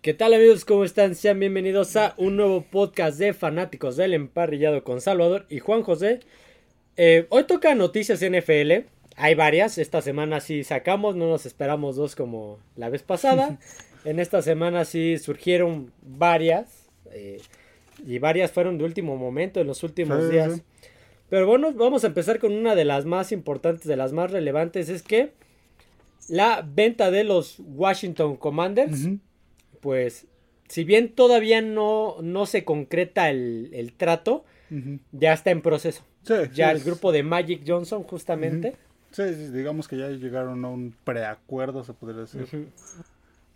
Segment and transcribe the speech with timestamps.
[0.00, 0.64] ¿Qué tal amigos?
[0.64, 1.16] ¿Cómo están?
[1.16, 6.20] Sean bienvenidos a un nuevo podcast de fanáticos del emparrillado con Salvador y Juan José.
[6.96, 8.86] Eh, hoy toca noticias NFL.
[9.16, 9.76] Hay varias.
[9.76, 13.58] Esta semana sí sacamos, no nos esperamos dos como la vez pasada.
[14.04, 16.88] en esta semana sí surgieron varias.
[17.10, 17.40] Eh,
[18.06, 20.62] y varias fueron de último momento, en los últimos días.
[21.28, 24.90] Pero bueno, vamos a empezar con una de las más importantes, de las más relevantes.
[24.90, 25.32] Es que
[26.28, 29.08] la venta de los Washington Commanders
[29.80, 30.26] pues
[30.68, 34.44] si bien todavía no, no se concreta el, trato,
[35.12, 36.04] ya está en proceso.
[36.52, 38.76] ya el grupo de Magic Johnson, justamente.
[39.10, 42.68] Sí, digamos que ya llegaron a un preacuerdo, se podría decir.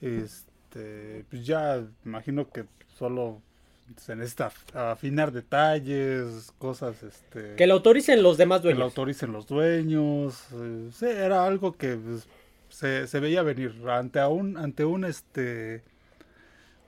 [0.01, 2.64] Este, pues ya imagino que
[2.98, 3.41] solo
[3.98, 7.57] se necesita afinar detalles, cosas, este...
[7.57, 8.79] Que lo autoricen los demás dueños.
[8.79, 10.47] Que lo autoricen los dueños.
[10.55, 12.27] Eh, sí, era algo que pues,
[12.70, 15.83] se, se veía venir ante un, ante un, este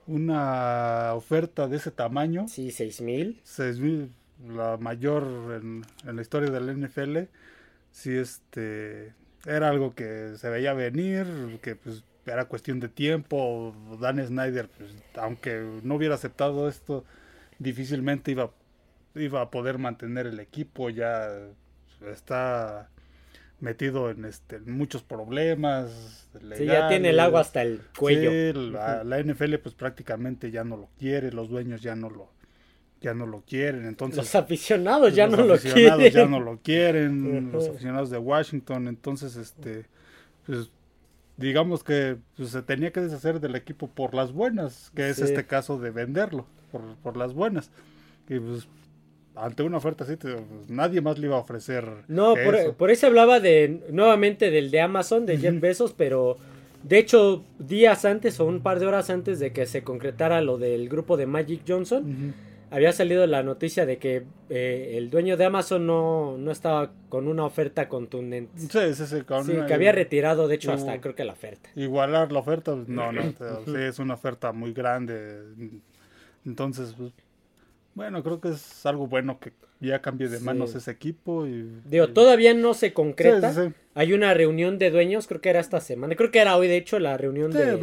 [0.07, 2.47] una oferta de ese tamaño.
[2.47, 3.39] Sí, seis mil.
[3.43, 4.11] Seis mil,
[4.47, 5.23] la mayor
[5.61, 7.19] en, la historia del NFL.
[7.91, 9.13] Sí, este,
[9.45, 13.75] era algo que se veía venir, que pues era cuestión de tiempo.
[13.99, 17.05] Dan Snyder, pues, aunque no hubiera aceptado esto,
[17.59, 18.51] difícilmente iba,
[19.15, 20.89] iba a poder mantener el equipo.
[20.89, 21.29] Ya
[22.11, 22.89] está
[23.59, 26.27] metido en este muchos problemas.
[26.55, 28.31] sí, ya tiene el agua hasta el cuello.
[28.31, 32.29] Sí, la, NFL pues prácticamente ya no lo quiere, los dueños ya no lo
[33.01, 36.11] ya no lo quieren, entonces los aficionados ya no lo quieren.
[36.11, 39.85] ya no lo quieren, los aficionados de Washington, entonces este
[40.45, 40.69] pues
[41.37, 45.45] digamos que pues, se tenía que deshacer del equipo por las buenas, que es este
[45.45, 47.69] caso de venderlo por, por las buenas.
[48.27, 48.67] Y pues
[49.35, 50.35] ante una oferta así, pues,
[50.67, 51.85] nadie más le iba a ofrecer.
[52.07, 52.35] No,
[52.77, 56.37] por, eso hablaba de nuevamente del de Amazon, de Jeff Bezos, pero
[56.83, 60.57] de hecho, días antes o un par de horas antes de que se concretara lo
[60.57, 62.33] del grupo de Magic Johnson,
[62.69, 67.27] había salido la noticia de que eh, el dueño de Amazon no, no estaba con
[67.27, 68.51] una oferta contundente.
[68.57, 69.21] Sí, sí, sí.
[69.67, 71.69] que había retirado, de hecho, hasta creo que la oferta.
[71.75, 73.21] Igualar la oferta, pues, no, no,
[73.65, 75.41] sí, es una oferta muy grande.
[76.45, 77.13] Entonces, pues,
[77.95, 81.47] bueno, creo que es algo bueno que ya cambie de manos ese equipo.
[81.47, 83.73] Y, Digo, todavía no se concreta.
[83.93, 86.15] Hay una reunión de dueños, creo que era esta semana.
[86.15, 87.77] Creo que era hoy, de hecho, la reunión de,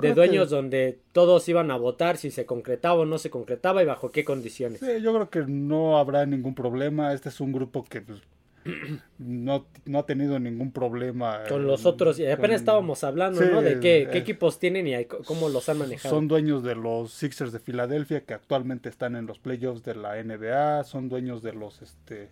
[0.00, 3.86] de dueños donde todos iban a votar si se concretaba o no se concretaba y
[3.86, 4.80] bajo qué condiciones.
[4.80, 7.12] Sí, yo creo que no habrá ningún problema.
[7.12, 8.20] Este es un grupo que pues,
[9.18, 11.42] no, no ha tenido ningún problema.
[11.48, 13.62] Con los otros, y apenas estábamos hablando, ¿no?
[13.62, 16.14] De qué, qué, equipos tienen y cómo los han manejado.
[16.14, 20.22] Son dueños de los Sixers de Filadelfia, que actualmente están en los playoffs de la
[20.22, 22.28] NBA, son dueños de los, este,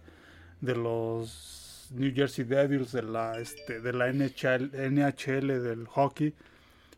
[0.61, 6.35] de los New Jersey Devils, de la, este, de la NHL, NHL del hockey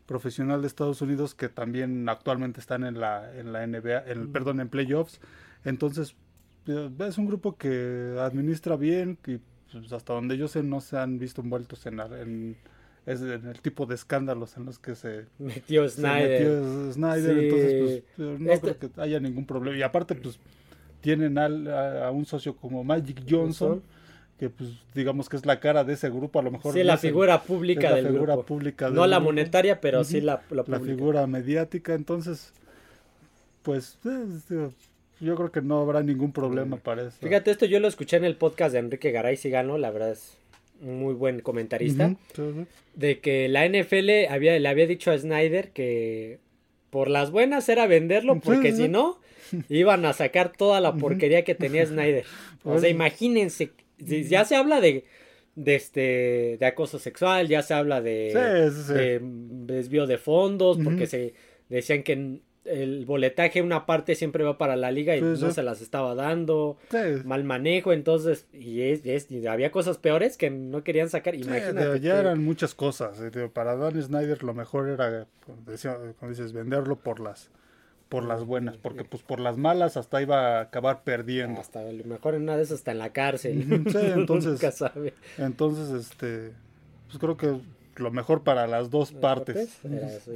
[0.05, 4.31] profesional de Estados Unidos, que también actualmente están en la, en la NBA, en, mm.
[4.31, 5.21] perdón, en playoffs.
[5.63, 6.15] Entonces,
[6.67, 9.39] es un grupo que administra bien, que
[9.71, 12.57] pues, hasta donde yo sé no se han visto envueltos en, en,
[13.05, 16.91] el tipo de escándalos en los que se metió Snyder.
[17.37, 19.77] entonces pues no este creo que haya ningún problema.
[19.77, 20.39] Y aparte, pues
[21.01, 23.81] tienen a, un socio como Magic Johnson.
[24.37, 26.73] que pues digamos que es la cara de ese grupo, a lo mejor.
[26.73, 30.79] Sí, la figura pública la figura pública No la monetaria, pero sí la, la, la,
[30.79, 32.53] figura mediática, entonces,
[33.63, 33.97] pues,
[35.19, 37.17] yo creo que no habrá ningún problema para eso.
[37.21, 40.37] Fíjate, esto yo lo escuché en el podcast de Enrique Garay Sigano, la verdad es
[40.81, 42.15] un muy buen comentarista,
[42.95, 46.39] de que la NFL había, le había dicho a Snyder que
[46.89, 49.19] por las buenas era venderlo, porque si no,
[49.69, 52.25] iban a sacar toda la porquería que tenía Snyder.
[52.65, 55.05] O sea, imagínense, ya se habla de
[55.55, 58.31] de este de acoso sexual, ya se habla de,
[59.21, 61.33] desvío de fondos, porque se
[61.67, 65.81] decían que el boletaje una parte siempre va para la liga y no se las
[65.81, 66.77] estaba dando,
[67.25, 71.99] mal manejo, entonces, y, es, había cosas peores que no querían sacar, imagínate.
[71.99, 75.27] ya eran muchas cosas, eh, para Dan Snyder lo mejor era,
[76.19, 77.49] como dices, venderlo por las
[78.09, 81.61] por las buenas, porque pues por las malas hasta iba a acabar perdiendo.
[81.61, 83.83] Hasta lo mejor en una de esas está en la cárcel.
[83.87, 84.59] Sí, entonces,
[85.37, 86.51] entonces este,
[87.05, 87.59] pues creo que
[87.97, 89.79] lo mejor para las dos partes.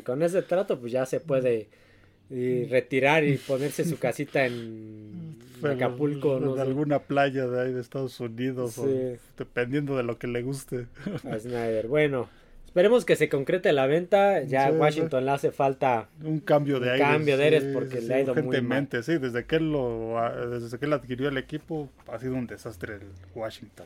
[0.06, 1.68] con ese trato pues ya se puede
[2.34, 7.72] y retirar y ponerse su casita en Acapulco, en no sé, alguna playa de ahí
[7.74, 9.16] de Estados Unidos, o Sí.
[9.38, 10.88] dependiendo de lo que le guste.
[11.30, 11.88] a Snyder.
[11.88, 12.28] Bueno,
[12.66, 14.42] esperemos que se concrete la venta.
[14.44, 16.10] Ya Sí, Washington le hace falta.
[16.24, 17.08] Un cambio de Un aires.
[17.08, 20.16] cambio de aires porque le ha ido muy urgentemente, sí, desde que él lo,
[20.50, 23.02] desde que él adquirió el equipo ha sido un desastre el
[23.36, 23.86] Washington.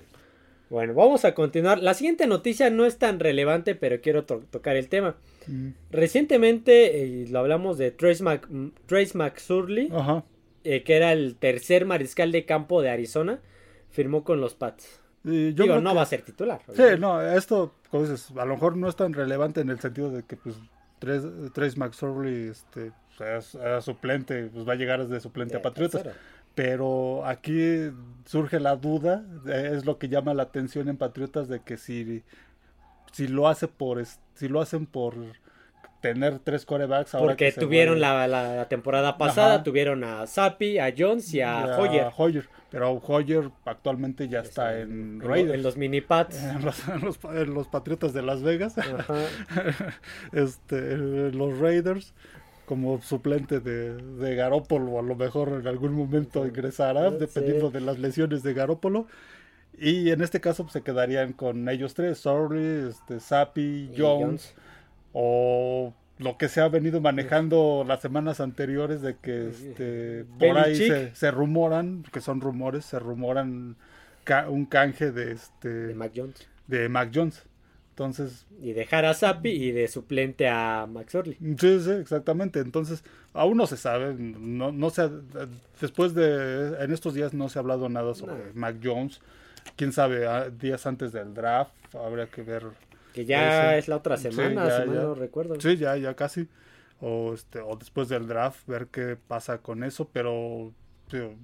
[0.70, 1.80] Bueno, vamos a continuar.
[1.82, 5.16] La siguiente noticia no es tan relevante, pero quiero to- tocar el tema.
[5.92, 8.48] Recientemente, eh, lo hablamos de Trace, Mac-
[8.86, 10.24] Trace McSorley, Ajá.
[10.64, 13.40] eh, que era el tercer mariscal de campo de Arizona,
[13.90, 15.00] firmó con los Pats.
[15.24, 16.60] Y yo Digo, no que- va a ser titular.
[16.74, 20.12] Sí, no, esto, como dices, a lo mejor no es tan relevante en el sentido
[20.12, 20.56] de que, pues,
[21.00, 25.60] Trace, Trace McSorley, este, pues, es, es suplente, pues va a llegar desde suplente De
[25.60, 26.04] a Patriotas.
[26.04, 26.24] tercero.
[26.58, 27.92] Pero aquí
[28.26, 32.24] surge la duda, eh, es lo que llama la atención en Patriotas de que si,
[33.12, 35.14] si lo hace por si lo hacen por
[36.02, 39.64] tener tres corebacks ahora Porque que tuvieron la, la temporada pasada, Ajá.
[39.64, 42.08] tuvieron a Zappi, a Jones y a y Hoyer.
[42.18, 42.50] Hoyer.
[42.72, 45.54] Pero Hoyer actualmente ya está en Raiders.
[45.56, 46.42] en los mini Pats.
[46.44, 48.74] En los, en los- en los Patriotas de Las Vegas.
[50.34, 52.14] Este, los Raiders
[52.68, 57.16] como suplente de, de Garópolo, a lo mejor en algún momento ingresará, Sí.
[57.22, 59.08] dependiendo de las lesiones de Garópolo.
[59.80, 64.54] Y en este caso pues, se quedarían con ellos tres, Sorry, este, Sapi, Y Jones,
[65.14, 70.76] o lo que se ha venido manejando las semanas anteriores de que este, por ahí
[70.76, 73.76] se, se rumoran, que son rumores, se rumoran
[74.24, 76.48] ca- un canje de este de Mac Jones.
[76.68, 77.44] de Mac Jones.
[77.98, 81.36] Entonces, Y dejar a Zappi y de suplente a Max Orley.
[81.58, 82.60] Sí, sí, exactamente.
[82.60, 83.04] Entonces,
[83.34, 85.12] aún no se sabe, no, no se ha-
[85.82, 88.52] después de, en estos días no se ha hablado nada sobre No.
[88.54, 89.20] Mac Jones.
[89.76, 92.66] Quién sabe, ah, días antes del draft, habría que ver.
[93.14, 95.60] Que ya es la otra Sí, semana, ya, si mal no recuerdo.
[95.60, 96.48] Sí, ya, ya casi.
[97.02, 100.08] O, este, o después del draft, ver qué pasa con eso.
[100.14, 100.72] Pero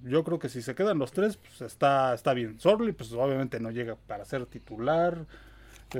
[0.04, 2.60] yo creo que si se quedan los tres, pues está, está bien.
[2.60, 5.26] Sorley, pues obviamente no llega para ser titular.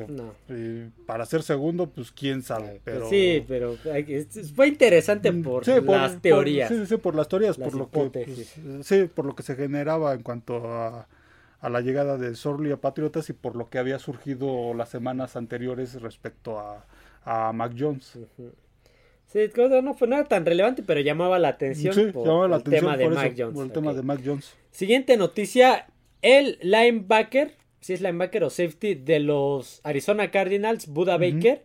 [0.08, 0.34] No.
[0.50, 2.68] y para ser segundo, pues quién sabe.
[2.68, 3.10] Pues Pero...
[3.10, 3.76] Sí, pero
[4.56, 6.70] fue interesante Mm, por sí, las por- teorías.
[6.70, 8.56] sí, sí, por las teorías, Las por lo que pues,
[8.88, 11.08] sí, por lo que se generaba en cuanto a,
[11.60, 15.36] a la llegada de Sorley a Patriotas y por lo que había surgido las semanas
[15.36, 16.86] anteriores respecto a,
[17.24, 18.18] a Mac Jones.
[19.26, 22.56] Sí, cosa no fue nada tan relevante, pero llamaba la atención Sí, por llamaba la
[22.58, 23.56] el atención tema de Mac eso, Jones.
[23.56, 24.54] por el tema de Mac Jones.
[24.72, 25.88] Siguiente noticia,
[26.22, 31.64] el linebacker, si es linebacker o safety de los Arizona Cardinals, Buda Baker,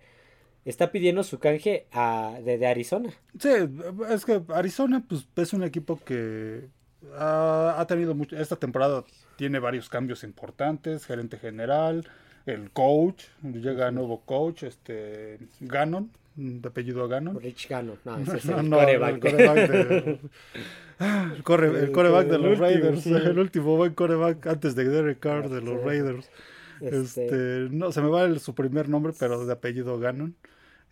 [0.64, 3.10] está pidiendo su canje a- de, de Arizona.
[3.38, 3.48] Sí,
[4.10, 6.68] es que Arizona pues es un equipo que
[7.16, 9.04] ha, ha tenido mucho, esta temporada
[9.36, 12.06] tiene varios cambios importantes, gerente general,
[12.46, 17.40] el coach, llega nuevo coach, este Gannon, de apellido Gannon.
[17.40, 20.18] Rich Gannon, no, ese es el No, no, quarterback el coreback de,
[21.00, 23.12] Ah, el, coreback de los último, Raiders, sí.
[23.12, 25.86] el último buen coreback antes de Derek Carr de los Sí.
[25.86, 26.30] Raiders.
[26.80, 30.34] Este, Este, no, se me va el- su primer nombre, pero de apellido Gannon.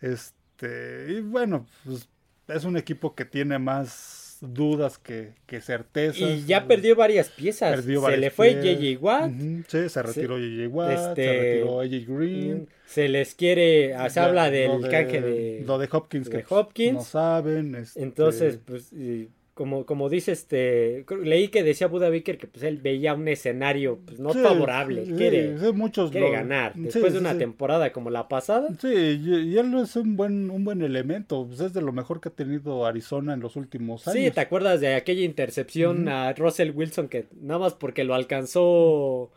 [0.01, 2.09] Este, y bueno, pues,
[2.47, 6.19] es un equipo que tiene más dudas que, que certezas.
[6.29, 7.75] y ya perdió varias piezas.
[7.75, 8.53] Perdió Se varias le fue.
[8.53, 9.31] JJ Watt.
[9.67, 12.69] Sí, se retiró JJ Watt, este, se retiró AJ Green.
[12.85, 15.63] Se les quiere, ah, se Ya, habla del de- canje de...
[15.65, 16.93] Lo de Hopkins, de que Hopkins.
[16.95, 17.75] no saben.
[17.75, 22.63] este, Entonces, pues, y como, como dice este, leí que decía Buda Baker que pues
[22.63, 26.73] él veía un escenario pues, no sí, favorable, sí, quiere, sí, muchos quiere lo- ganar.
[26.75, 30.81] Después de una temporada como la pasada, Sí, y, él es un buen, un buen
[30.81, 31.45] elemento.
[31.47, 34.23] pues, es de lo mejor que ha tenido Arizona en los últimos años.
[34.23, 39.31] sí, ¿te acuerdas de aquella intercepción a Russell Wilson que nada más porque lo alcanzó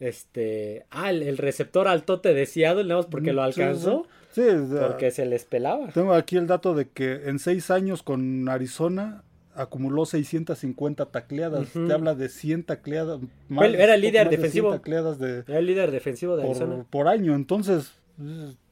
[0.00, 4.42] este, ah, el, el receptor altote de Seattle, nada más porque lo alcanzó, Sí,
[4.80, 5.88] porque se les pelaba.
[5.92, 9.22] tengo aquí el dato de que en seis años con Arizona
[9.54, 11.68] acumuló 650 tacleadas.
[11.72, 13.20] Te habla de 100 tacleadas.
[13.50, 14.70] El- era el líder más de 100 defensivo.
[14.72, 16.76] tacleadas de, Era el líder defensivo de Arizona.
[16.76, 17.34] por, por año.
[17.34, 17.92] Entonces,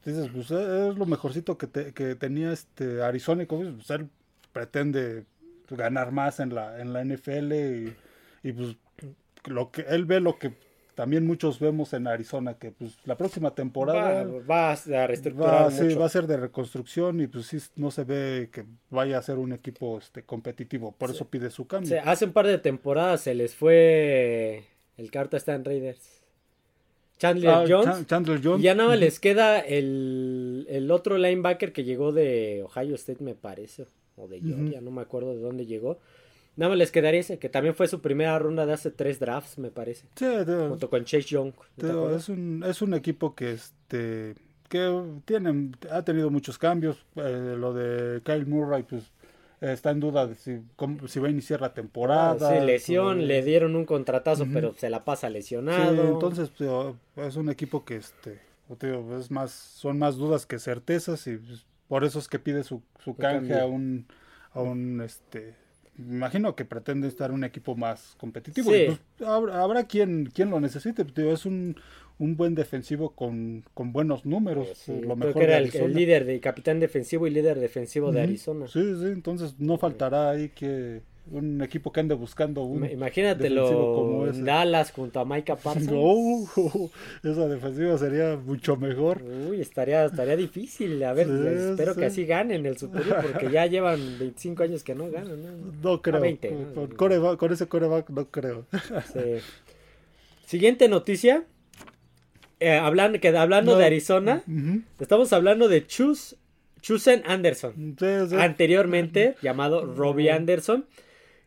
[0.05, 3.43] dices, pues es lo mejorcito que, te- que tenía este Arizona.
[3.43, 4.09] Y como dices, pues, él
[4.51, 5.25] pretende
[5.69, 7.95] ganar más en la, en la NFL y,
[8.43, 8.75] y, pues
[9.45, 10.53] lo que él ve lo que
[10.95, 15.83] también muchos vemos en Arizona, que pues la próxima temporada va a reestructurar va, sí,
[15.83, 15.99] mucho.
[15.99, 19.37] va a ser de reconstrucción y pues sí no se ve que vaya a ser
[19.37, 21.99] un equipo este competitivo, por eso pide su cambio.
[22.05, 24.63] Hace un par de temporadas se les fue.
[24.97, 26.21] El carta está en Raiders.
[27.17, 27.85] Chandler Ah, Jones.
[27.85, 28.59] Chan- Chandler Jones.
[28.59, 33.33] Y ya nada les queda el, el otro linebacker que llegó de Ohio State, me
[33.35, 33.85] parece.
[34.15, 35.97] O de Georgia, no me acuerdo de dónde llegó.
[36.55, 39.57] Nada más les quedaría ese, que también fue su primera ronda de hace tres drafts,
[39.57, 40.05] me parece.
[40.15, 41.53] Sí, te- Junto con Chase Young.
[41.55, 42.21] ¿no te te- acuerdas?
[42.23, 44.35] es un es un equipo que este
[44.69, 49.11] que tienen ha tenido muchos cambios, Eh, lo de Kyle Murray pues
[49.61, 52.37] está en duda de si, cómo- si va a iniciar la temporada.
[52.49, 54.53] Ah, Sí, lesión, pues, le dieron un contratazo, Ujú.
[54.53, 56.03] pero se la pasa Sí, lesionado.
[56.03, 58.39] entonces tío, es un equipo que este,
[58.79, 62.63] tío, es más, son más dudas que certezas y pues, por eso es que pide
[62.63, 64.05] su, su canje a un,
[64.53, 65.55] a un este,
[65.97, 68.71] me imagino que pretende estar un equipo más competitivo.
[68.71, 68.77] Sí.
[68.77, 71.75] Y, pues, habrá, habrá quien, quien lo necesite, tío, es un,
[72.19, 76.25] un buen defensivo con, con buenos números, Sí, lo creo mejor que era el, líder
[76.25, 78.21] de capitán defensivo y líder defensivo de.
[78.21, 78.67] Arizona.
[78.67, 83.61] Sí, sí, entonces no faltará ahí que un equipo que ande buscando un Ima- Imagínatelo
[83.63, 84.41] defensivo como ese.
[84.43, 85.91] Dallas junto a Micah Parsons.
[85.91, 86.89] No,
[87.31, 89.21] esa defensiva sería mucho mejor.
[89.23, 91.01] Uy, estaría, estaría difícil.
[91.03, 91.33] A ver, Sí,
[91.71, 92.05] espero que sí.
[92.05, 95.41] así ganen el Super Bowl, porque ya llevan 25 años que no ganan.
[95.41, 95.71] ¿no?
[95.91, 96.19] No creo.
[96.19, 96.73] 20, con, ¿no?
[96.73, 98.65] con coreback- con ese coreback no creo.
[99.13, 99.19] Sí.
[100.45, 101.45] Siguiente noticia.
[102.59, 103.77] Eh, hablando, que, hablando No.
[103.77, 104.43] de Arizona,
[104.99, 106.37] estamos hablando de Chus,
[106.81, 107.95] Chusen Anderson.
[108.37, 110.85] Anteriormente llamado Robbie Anderson,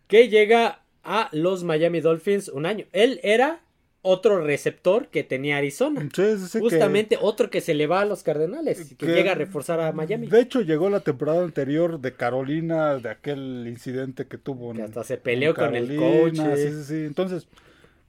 [0.08, 2.86] que llega a los Miami Dolphins un año.
[2.92, 3.60] Él era
[4.02, 6.00] otro receptor que tenía Arizona.
[6.14, 9.06] Sí, sí, sí, que- Justamente otro que se le va a los Cardenales, que, que-
[9.06, 10.28] llega a reforzar a Miami.
[10.28, 14.72] De hecho, llegó la temporada anterior de Carolina, de aquel incidente que tuvo.
[14.72, 16.56] Que en- hasta se peleó con el coach, Sí, eh.
[16.72, 16.94] sí, sí.
[17.04, 17.48] Entonces,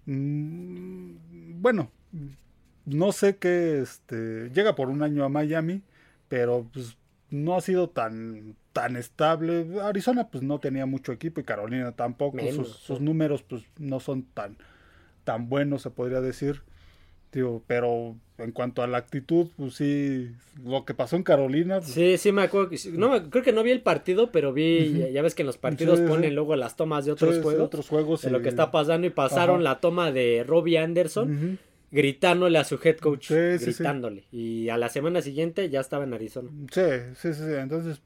[0.06, 1.92] mm, bueno,
[2.86, 5.82] no sé qué, este, llega por un año a Miami,
[6.28, 6.96] pero pues
[7.30, 9.66] no ha sido tan tan estable.
[9.82, 12.38] Arizona pues no tenía mucho equipo y Carolina tampoco.
[12.38, 12.84] Menos, sus, sí.
[12.86, 14.58] sus números pues no son tan
[15.24, 16.62] tan buenos, se podría decir.
[17.34, 20.32] Digo, pero en cuanto a la actitud, pues sí,
[20.64, 22.70] lo que pasó en Carolina, pues, Sí, sí me acuerdo.
[22.94, 25.58] No, creo que no vi el partido, pero vi, ya, ya ves que en los
[25.58, 26.10] partidos Sí, sí.
[26.10, 27.64] ponen luego las tomas de otros juegos.
[27.66, 29.64] otros juegos de lo y- que está pasando y pasaron Ajá.
[29.64, 31.60] la toma de Robbie Anderson
[31.92, 33.66] gritándole a su head coach, Sí, sí, sí.
[33.66, 34.24] gritándole.
[34.32, 36.50] Y a la semana siguiente ya estaba en Arizona.
[36.72, 36.82] Sí,
[37.16, 37.44] sí, sí.
[37.60, 38.02] Entonces,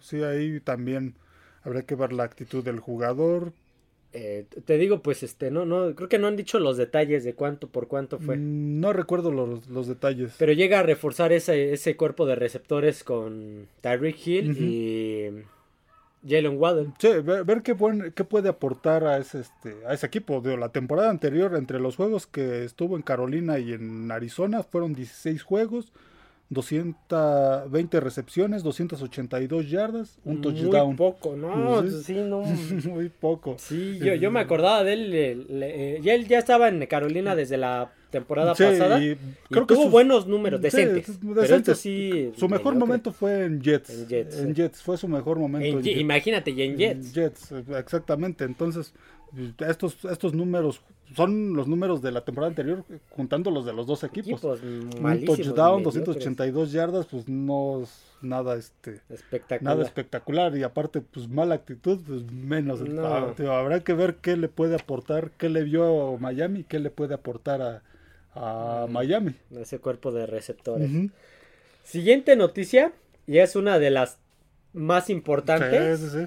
[0.00, 1.14] sí, ahí también
[1.62, 3.52] habría que ver la actitud del jugador.
[4.14, 7.34] Eh, te digo, pues este, no, no, creo que no han dicho los detalles de
[7.34, 8.36] cuánto por cuánto fue.
[8.36, 10.34] Mm, No recuerdo los, los detalles.
[10.38, 15.42] Pero llega a reforzar ese, ese cuerpo de receptores con Tyreek Hill y
[16.26, 16.92] Jalen Waddle.
[16.98, 20.40] Sí, ver, ver qué, buen, qué puede aportar a ese, este, a ese equipo.
[20.40, 24.94] Digo, la temporada anterior, entre los juegos que estuvo en Carolina y en Arizona, fueron
[24.94, 25.92] 16 juegos,
[26.50, 30.88] 220 recepciones, 282 yardas, un touchdown.
[30.88, 31.82] Muy poco, ¿no?
[31.82, 32.02] Sí.
[32.04, 32.42] Sí, no.
[32.90, 33.56] Muy poco.
[33.58, 35.10] Sí, yo, yo me acordaba de él.
[35.10, 39.02] le- le- eh, ya él ya estaba en Carolina desde la temporada Sí, pasada.
[39.02, 39.16] y Y,
[39.50, 41.08] creo que tuvo sus- buenos números, Sí, decentes.
[41.08, 41.68] es- Pero decentes.
[41.68, 42.32] esto sí.
[42.36, 43.90] Su mejor momento fue en Jets.
[43.90, 44.54] En Jets, En sí.
[44.54, 45.78] Jets, fue su mejor momento.
[45.80, 47.12] En en imagínate, y en Jets.
[47.14, 48.44] Jets, exactamente.
[48.44, 48.92] Entonces,
[49.58, 50.80] estos, estos números
[51.16, 54.40] son los números de la temporada anterior, juntando los de los dos equipos.
[54.44, 55.84] Equipos Un touchdown, mediocres.
[56.04, 59.74] 282 yardas, pues no es nada este Espectacular.
[59.76, 62.80] nada espectacular y aparte pues mala actitud, pues menos.
[62.80, 63.06] No.
[63.06, 67.14] Ah, habrá que ver qué le puede aportar, qué le vio Miami, qué le puede
[67.14, 67.82] aportar a,
[68.38, 68.86] a.
[68.88, 69.34] Miami.
[69.56, 70.90] Ese cuerpo de receptores.
[71.84, 72.92] Siguiente noticia,
[73.26, 74.18] y es una de las
[74.72, 76.00] más importantes.
[76.00, 76.26] Sí, sí,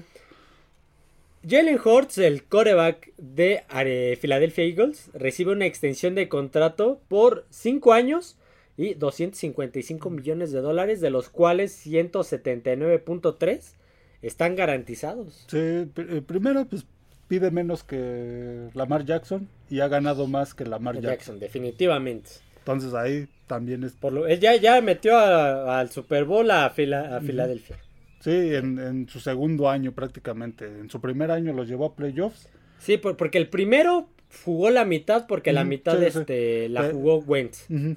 [1.48, 7.92] Jalen Hurts, el coreback de eh, Philadelphia Eagles, recibe una extensión de contrato por 5
[7.92, 8.36] años
[8.76, 13.74] y 255 millones de dólares, de los cuales 179.3
[14.22, 15.44] están garantizados.
[15.48, 16.86] Sí, eh, primero, pues
[17.32, 21.10] pide menos que Lamar Jackson y ha ganado más que Lamar Jackson.
[21.10, 22.28] Jackson, definitivamente.
[22.58, 23.94] Entonces ahí también es.
[23.94, 27.78] Por lo, ya, ya metió a- al Super Bowl a, Fila- a Filadelfia.
[28.20, 30.66] Sí, en, en su segundo año prácticamente.
[30.66, 32.50] En su primer año los llevó a playoffs.
[32.78, 34.08] Sí, por- porque el primero
[34.44, 36.18] jugó la mitad porque la mitad sí, sí.
[36.18, 37.64] este, la Eh, jugó Wentz.
[37.70, 37.96] Ujú.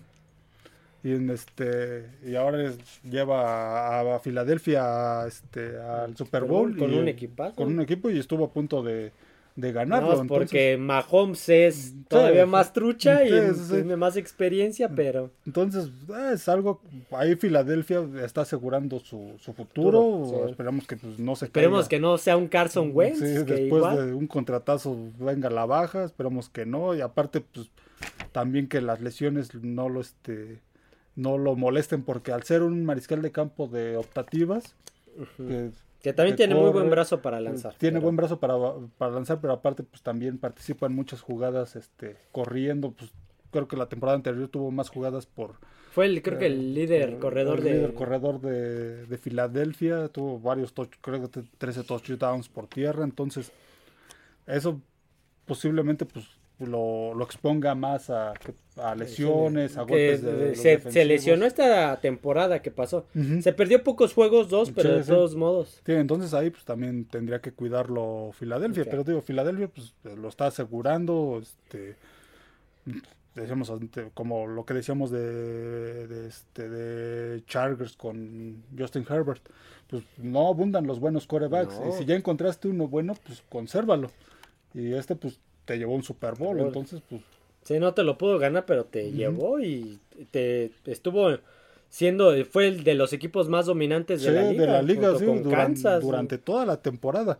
[1.03, 6.75] Y en este y ahora es- lleva a, a Filadelfia a este al Super Bowl
[6.77, 7.55] Con y- un equipazo.
[7.55, 9.11] con un equipo y estuvo a punto de,
[9.55, 10.11] de No, ganarlo.
[10.21, 12.49] entonces- porque Mahomes es todavía sí.
[12.49, 13.73] más trucha y Sí, sí.
[13.75, 15.89] tiene más experiencia, pero Entonces,
[16.33, 16.81] es algo,
[17.11, 20.51] ahí Filadelfia está asegurando su, su futuro, Futuro, sí.
[20.51, 21.89] esperamos que pues, no se esperemos caiga.
[21.89, 23.19] que no sea un Carson Wentz.
[23.21, 24.07] Que después igual.
[24.07, 27.69] de un contratazo venga la baja, esperamos que no, y aparte, pues,
[28.33, 30.59] también que las lesiones no lo, este,
[31.15, 34.75] no lo molesten, porque al ser un mariscal de campo de optativas,
[35.37, 35.71] que
[36.05, 37.73] Que también que tiene muy buen brazo para lanzar.
[37.79, 38.53] Tiene pero- buen brazo para,
[38.99, 43.11] para lanzar, pero aparte pues también participa en muchas jugadas este corriendo, pues
[43.49, 45.55] creo que la temporada anterior tuvo más jugadas por
[45.89, 47.73] Fue el, creo que el líder corredor el de...
[47.73, 53.51] líder corredor de, de Filadelfia, tuvo varios touch, creo que 13 touchdowns por tierra, entonces
[54.45, 54.79] eso
[55.47, 56.27] posiblemente pues
[56.59, 58.33] lo, lo exponga más a,
[58.77, 60.49] a lesiones, a Que golpes de,
[60.83, 63.05] los se, lesionó esta temporada que pasó.
[63.41, 65.09] Se perdió pocos juegos, dos, pero Sí, de sí.
[65.09, 65.81] todos modos.
[65.85, 68.89] Sí, entonces ahí pues también tendría que cuidarlo Filadelfia, Ok.
[68.89, 71.95] pero digo, Filadelfia pues lo está asegurando, este
[73.35, 73.69] decíamos
[74.13, 79.41] como lo que decíamos de, de, este de Chargers con Justin Herbert,
[79.89, 81.89] pues no abundan los buenos corebacks No.
[81.89, 84.09] y si ya encontraste uno bueno, pues consérvalo.
[84.73, 86.67] Y este pues te llevó un Super Bowl, Bowl.
[86.67, 87.21] entonces pues
[87.63, 91.35] Sí, no te lo pudo ganar, pero te llevó y te estuvo
[91.89, 94.65] siendo, fue el de los equipos más dominantes de sí, la liga.
[94.65, 96.03] de la liga, sí, Kansas.
[96.03, 97.39] durante toda la temporada.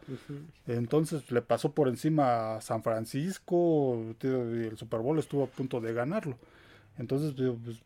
[0.67, 5.79] Entonces le pasó por encima a San Francisco y el Super Bowl estuvo a punto
[5.79, 6.37] de ganarlo.
[6.97, 7.77] Entonces, pues,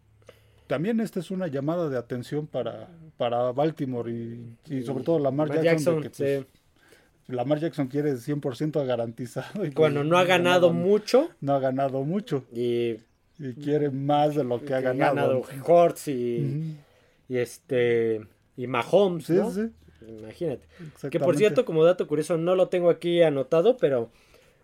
[0.67, 5.47] también esta es una llamada de atención para, para Baltimore y, y sobre todo Lamar
[5.49, 5.61] Jackson.
[5.61, 6.45] de Jackson, que, pues,
[7.29, 9.65] Lamar Jackson quiere 100% garantizado.
[9.65, 12.97] Y Cuando no ha ganado no, mucho No ha ganado mucho y
[13.41, 15.41] y quiere más de lo que ha que ha ganado.
[15.43, 16.75] ganado Hortz y, Ujú.
[17.29, 18.21] y este
[18.57, 19.49] y Mahomes, Sí, ¿no?
[19.51, 19.69] sí,
[20.07, 20.65] Imagínate.
[21.09, 24.09] Que por cierto, como dato curioso, no lo tengo aquí anotado, pero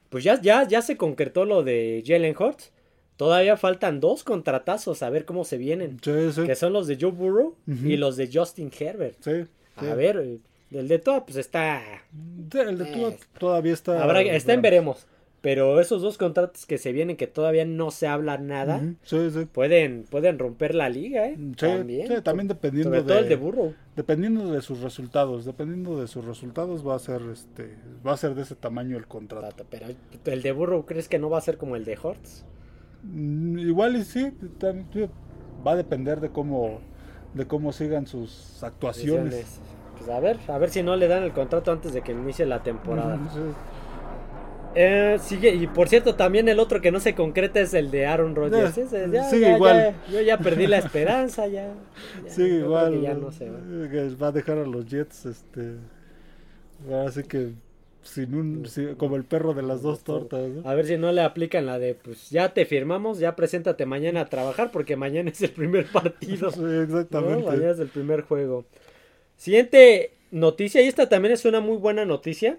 [0.09, 2.71] pues ya, ya, ya se concretó lo de Jalen Hurts.
[3.17, 5.97] Todavía faltan dos contratazos a ver cómo se vienen.
[6.01, 9.17] Sí, sí, Que son los de Joe Burrow y los de Justin Herbert.
[9.21, 9.45] sí.
[9.77, 10.39] A ver,
[10.79, 11.81] el de todo pues está...
[12.53, 14.03] El de Tua Eh, todavía está.
[14.03, 15.07] Habrá, está en veremos.
[15.41, 19.29] Pero esos dos contratos que se vienen que todavía no se habla nada, Ujú, Sí,
[19.29, 19.45] sí.
[19.45, 21.35] pueden, pueden romper la liga, ¿eh?
[21.37, 22.23] Sí, también.
[22.23, 23.73] también dependiendo Sobre todo de, el de Burrow.
[23.95, 28.33] dependiendo de sus resultados, dependiendo de sus resultados va a ser este va a ser
[28.33, 29.67] de ese tamaño el contrato.
[29.69, 29.85] Pero
[30.25, 32.43] el de Burrow, ¿crees que no va a ser como el de Hortz?
[33.03, 34.31] Mm, Igual y sí,
[35.65, 36.81] va a depender de cómo
[37.35, 39.59] de cómo sigan sus actuaciones.
[39.97, 42.45] Pues a ver, a ver si no le dan el contrato antes de que inicie
[42.45, 43.19] la temporada.
[43.33, 43.39] Sí.
[44.77, 48.05] Eh, sigue, y por cierto, también el otro que no se concreta es el de
[48.05, 48.77] Aaron Rodgers.
[48.77, 49.95] Eh, ya, sigue ya, igual.
[50.11, 51.73] yo ya perdí la esperanza, ya.
[52.27, 53.59] Sí, igual ya no se va.
[53.59, 55.75] eh, va a dejar a los Jets este
[57.05, 57.53] así que
[58.01, 60.69] sin un sí, como el perro de las dos tortas, ¿no?
[60.69, 64.21] A ver si no le aplican la de, pues ya te firmamos, ya preséntate mañana
[64.21, 66.51] a trabajar porque mañana es el primer partido.
[66.55, 66.81] Sí, ¿no?
[66.81, 67.45] exactamente.
[67.45, 68.65] Mañana es el primer juego.
[69.37, 72.55] Siguiente noticia, y esta también es una muy buena noticia,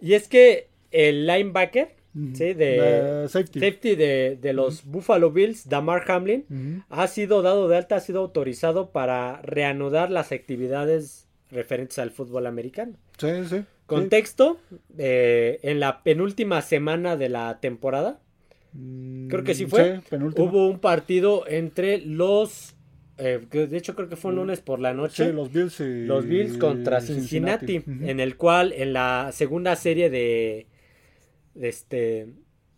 [0.00, 1.88] y es que el linebacker,
[2.34, 3.60] sí, de safety.
[3.60, 8.20] safety de, de los Buffalo Bills, Damar Hamlin, ha sido dado de alta, ha sido
[8.20, 12.94] autorizado para reanudar las actividades referentes al fútbol americano.
[13.18, 13.62] Sí, sí.
[13.86, 14.58] Contexto,
[14.96, 18.20] eh, en la penúltima semana de la temporada,
[18.76, 20.00] Mm, creo que sí fue.
[20.10, 20.48] penúltimo.
[20.48, 22.74] hubo un partido entre los,
[23.18, 26.04] eh, de hecho creo que fue un lunes por la noche, Sí, los Bills y
[26.04, 30.66] los Bills contra Cincinnati, en el cual en la segunda serie de,
[31.54, 32.26] de este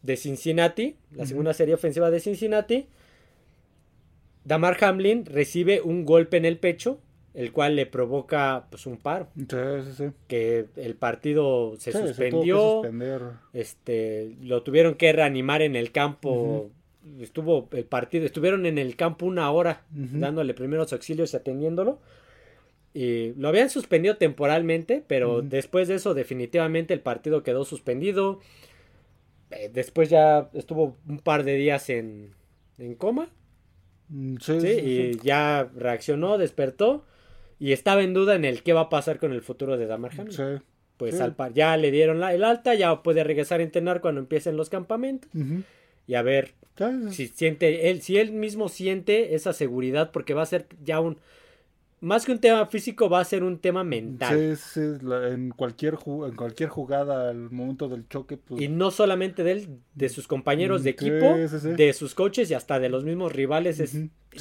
[0.03, 2.87] de Cincinnati, la segunda serie ofensiva de Cincinnati,
[4.45, 7.01] Damar Hamlin recibe un golpe en el pecho,
[7.35, 9.45] el cual le provoca pues un paro, Sí,
[9.85, 10.05] sí, sí.
[10.29, 12.83] que el partido se suspendió,
[13.53, 16.71] este lo tuvieron que reanimar en el campo,
[17.21, 21.99] estuvo el partido, estuvieron en el campo una hora dándole primeros auxilios y atendiéndolo.
[22.95, 28.41] Y lo habían suspendido temporalmente, pero después de eso definitivamente el partido quedó suspendido.
[29.51, 32.33] Eh, después ya estuvo un par de días en,
[32.79, 33.29] en coma,
[34.09, 34.69] Mm, Sí, ¿sí?
[34.69, 37.05] y ya reaccionó, despertó
[37.59, 40.13] y estaba en duda en el qué va a pasar con el futuro de Damar
[40.17, 40.33] Hamlin.
[40.97, 44.21] Pues al par ya le dieron la, el alta, ya puede regresar a entrenar cuando
[44.21, 45.29] empiecen los campamentos
[46.07, 46.55] y a ver
[47.11, 51.19] Si siente él si él mismo siente esa seguridad porque va a ser ya un
[52.01, 55.51] más que un tema físico va a ser un tema mental Sí, sí, la- en
[55.51, 60.09] cualquier en cualquier jugada al momento del choque pues y no solamente de él de
[60.11, 61.69] sus compañeros de Mm, equipo sí, sí.
[61.71, 63.95] de sus coaches y hasta de los mismos rivales es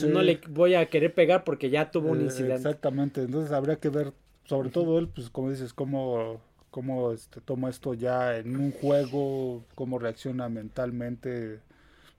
[0.09, 3.77] no le voy a querer pegar porque ya tuvo un eh, incidente exactamente, entonces habría
[3.77, 4.11] que ver
[4.43, 9.63] sobre todo él pues como dices cómo cómo este toma esto ya en un juego,
[9.75, 11.61] cómo reacciona mentalmente.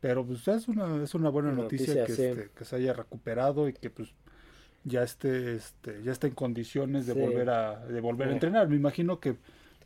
[0.07, 2.23] Pero pues es una es una buena Una noticia, noticia, que, sí.
[2.23, 4.11] este, que se haya recuperado y que pues
[4.85, 7.21] ya esté este ya esté en condiciones de Sí.
[7.21, 8.69] volver a de volver a entrenar.
[8.69, 9.37] Me imagino que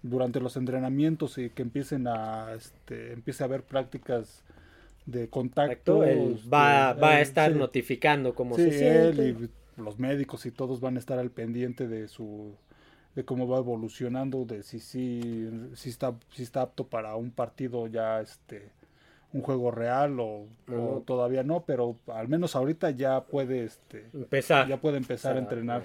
[0.02, 4.44] durante los entrenamientos y que empiecen a este empiece a haber prácticas
[5.06, 7.58] de contacto este, va, va a estar sí.
[7.58, 11.30] notificando cómo Sí, se siente él y los médicos y todos van a estar al
[11.30, 12.54] pendiente de su
[13.14, 17.86] de cómo va evolucionando, de si sí si está si está apto para un partido
[17.88, 18.70] ya este
[19.32, 20.46] un juego real o,
[21.06, 25.84] todavía no, pero al menos ahorita ya puede este empezar ya puede empezar a entrenar.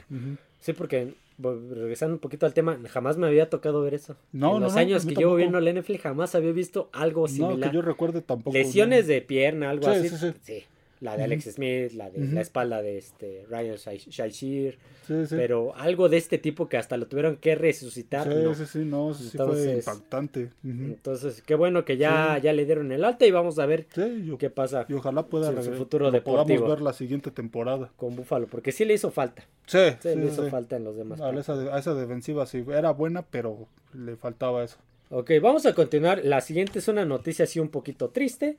[0.60, 4.16] Sí, porque regresando un poquito al tema, jamás me había tocado ver eso.
[4.32, 5.36] No, en no, los no, años que llevo tampoco.
[5.36, 7.70] viendo la NFL jamás había visto algo No, similar.
[7.70, 8.56] que yo recuerde tampoco.
[8.58, 9.14] Lesiones no.
[9.14, 10.10] de pierna, algo Sí, así.
[10.10, 10.34] sí, sí.
[10.42, 10.64] Sí,
[11.02, 12.34] la de Alex Smith, la de Ujú.
[12.36, 15.36] la espalda de este Ryan Shazier, Sí, sí.
[15.36, 18.24] pero algo de este tipo que hasta lo tuvieron que resucitar.
[18.32, 18.56] Sí, no.
[18.56, 20.44] sí, sí, no, sí fue Entonces- impactante.
[20.64, 20.84] Ujú.
[20.84, 23.88] Entonces, qué bueno que ya, ya le dieron el alta y vamos a ver
[24.24, 26.46] yo- qué pasa y ojalá pueda su- su futuro deportivo.
[26.60, 27.92] podamos ver la siguiente temporada.
[27.98, 29.44] con Buffalo, porque sí le hizo falta.
[29.66, 31.20] Sí, Sí, sí, le hizo falta en los demás.
[31.22, 34.78] A esa, a esa defensiva sí, era buena, pero le faltaba eso.
[35.10, 36.24] Ok, vamos a continuar.
[36.26, 38.58] La siguiente es una noticia así un poquito triste.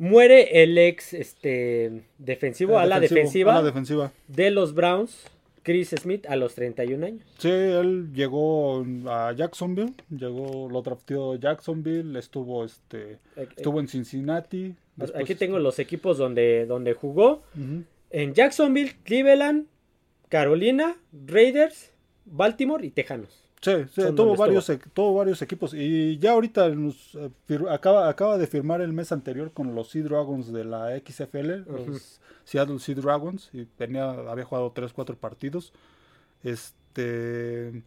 [0.00, 3.52] Muere el ex este, defensivo, a la defensiva
[4.28, 5.24] de los Browns,
[5.62, 7.22] Chris Smith, a los 31 años.
[7.36, 13.18] Sí, él llegó a Jacksonville, llegó, lo drafteó Jacksonville, estuvo este,
[13.56, 14.74] estuvo en Cincinnati.
[14.96, 17.42] después- Aquí tengo los equipos donde, donde jugó.
[18.08, 19.66] En Jacksonville, Cleveland,
[20.30, 21.90] Carolina, Raiders,
[22.24, 23.44] Baltimore y Tejanos.
[23.62, 25.74] Sí, sí, tuvo varios, tuvo varios equipos.
[25.74, 27.30] Y ya ahorita nos, eh,
[27.68, 32.20] acaba, acaba de firmar el mes anterior con los Sea Dragons de la XFL, los
[32.44, 35.72] Seattle Sea Dragons, y tenía, había jugado 3, 4 partidos.
[36.42, 37.82] Este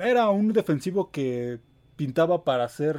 [0.00, 1.58] era un defensivo que
[1.96, 2.96] pintaba para hacer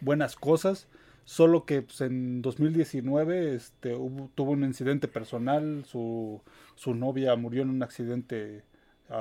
[0.00, 0.88] buenas cosas,
[1.24, 6.42] solo que pues, en 2019 este, hubo- tuvo un incidente personal, su,
[6.74, 8.62] su novia murió en un accidente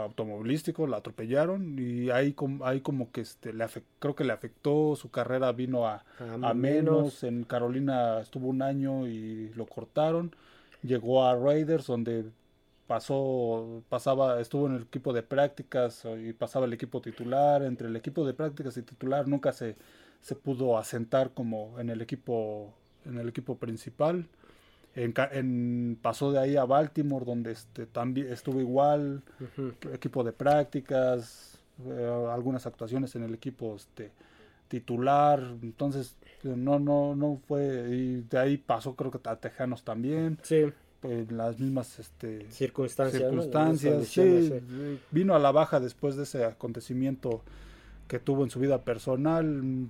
[0.04, 3.66] automovilístico, la atropellaron y ahí, com- ahí como que este, le
[4.00, 8.62] creo que le afectó, su carrera vino a, A a menos, en Carolina estuvo un
[8.62, 10.36] año y lo cortaron,
[10.84, 12.26] llegó a Raiders donde
[12.88, 17.96] pasó, pasaba, estuvo en el equipo de prácticas y pasaba el equipo titular, entre el
[17.96, 19.76] equipo de prácticas y titular nunca se,
[20.22, 22.74] se pudo asentar como en el equipo,
[23.06, 24.28] en el equipo principal.
[24.96, 29.24] En, en- pasó de ahí a Baltimore donde este, también estuvo igual,
[29.92, 34.12] equipo de prácticas, eh, algunas actuaciones en el equipo este,
[34.68, 40.38] titular, entonces no, no, no fue, y de ahí pasó creo que a Tejanos también,
[40.44, 40.66] Sí,
[41.04, 43.22] en las mismas este, circunstancias.
[43.22, 44.54] circunstancias, sí,
[45.12, 47.42] vino a la baja después de ese acontecimiento
[48.08, 49.90] que tuvo en su vida personal,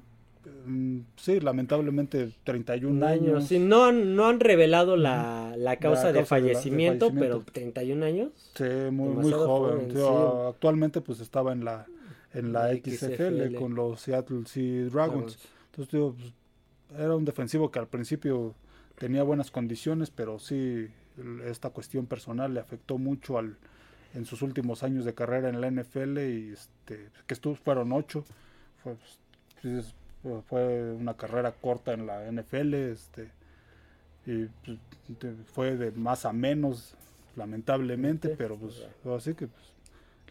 [1.17, 3.47] sí, lamentablemente 31 Un años.
[3.47, 7.43] Sí, no han, no han revelado la, la causa, de, causa de fallecimiento, fallecimiento.
[7.43, 8.31] pero 31 años.
[8.55, 9.45] Sí, muy, muy joven.
[9.47, 10.47] joven, Sí, sí.
[10.49, 11.85] Actualmente pues estaba en la
[12.33, 13.55] en la XFL, XFL.
[13.55, 15.37] con los Seattle Sea Dragons.
[15.71, 16.33] Entonces pues,
[16.99, 18.55] era un defensivo que al principio
[18.97, 20.87] tenía buenas condiciones, pero sí
[21.45, 23.57] esta cuestión personal le afectó mucho al
[24.13, 28.23] en sus últimos años de carrera en la NFL y este que estuvo fueron ocho.
[28.83, 28.95] Fue,
[29.63, 29.95] pues,
[30.47, 33.29] fue- una carrera corta en la NFL, este
[34.25, 34.77] y pues,
[35.53, 36.95] fue de más a menos
[37.35, 39.15] lamentablemente, Sí, pero pues ya.
[39.15, 39.63] así que pues,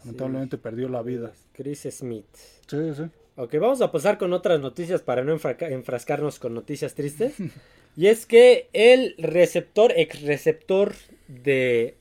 [0.01, 1.33] lamentablemente perdió la vida.
[1.53, 2.25] Chris Smith.
[2.67, 3.03] Sí, sí.
[3.37, 7.35] Ok, vamos a pasar con otras noticias para no enfrascarnos con noticias tristes.
[7.97, 10.95] y es que el receptor, ex receptor
[11.29, 11.97] de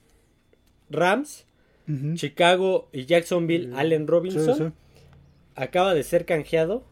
[0.89, 1.45] Rams.
[2.13, 4.63] Chicago y Jacksonville, Allen Robinson, sí.
[5.55, 6.83] acaba de ser canjeado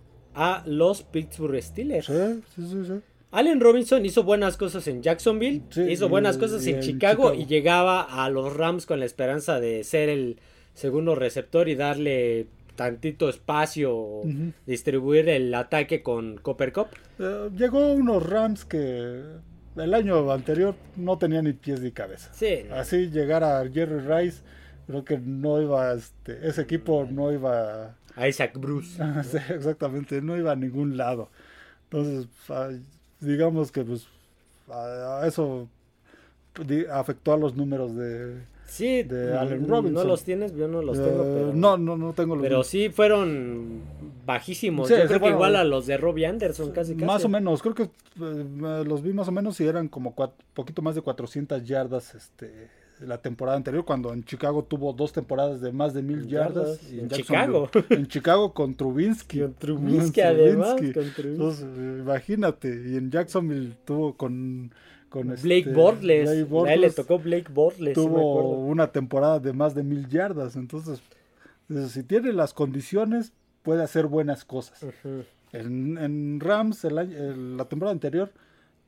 [0.41, 2.05] a los Pittsburgh Steelers.
[2.07, 2.13] Sí,
[2.55, 2.93] sí, sí, sí.
[3.31, 7.33] Allen Robinson hizo buenas cosas en Jacksonville, Sí, hizo buenas cosas en en Chicago, Chicago.
[7.35, 10.37] y llegaba a los Rams con la esperanza de ser el
[10.73, 14.53] segundo receptor y darle tantito espacio, Ujú.
[14.65, 16.87] distribuir el ataque con Copper Cup.
[17.19, 19.21] Eh, llegó unos Rams que
[19.75, 22.31] el año anterior no tenía ni pies ni cabeza.
[22.33, 22.75] Sí, no.
[22.75, 24.41] Así llegar a Jerry Rice,
[24.89, 28.97] creo que no iba, este, ese equipo no iba, a Isaac Bruce.
[29.23, 31.29] sí, exactamente, no iba a ningún lado.
[31.83, 32.27] Entonces,
[33.19, 34.07] digamos que pues
[34.67, 35.67] a- eso
[36.91, 38.41] afectó a los números de...
[38.65, 39.93] Sí, de Allen Robinson.
[39.93, 41.53] no los tienes, yo no los eh, tengo, pero...
[41.53, 43.81] No, no, no tengo los Pero sí fueron
[44.25, 44.87] bajísimos.
[44.87, 47.05] Sí, Yo sí, creo que igual a los de Robbie Anderson, casi casi.
[47.05, 50.15] Más o menos, creo que eh, los vi más o menos y eran como
[50.55, 55.61] poquito más de 400 yardas este la temporada anterior cuando en Chicago tuvo dos temporadas
[55.61, 56.81] de más de mil yardas.
[56.81, 56.93] Yardas.
[56.93, 57.69] y En Chicago.
[57.89, 59.39] En Chicago con Trubinsky.
[59.41, 60.93] Con Trubisky, Con además, Trubinsky.
[60.93, 61.29] con Trubisky.
[61.29, 61.67] Entonces,
[61.99, 64.71] imagínate, y en Jacksonville tuvo con,
[65.09, 66.23] con Blake este, Bortles.
[66.25, 66.43] Blake A él le
[66.89, 70.55] Bortles, tocó Blake Bortles, tuvo una temporada de más de mil yardas.
[70.55, 71.01] Entonces,
[71.69, 73.31] eh, si tiene las condiciones,
[73.63, 74.83] puede hacer buenas cosas.
[75.51, 78.31] En, en Rams el el- la temporada anterior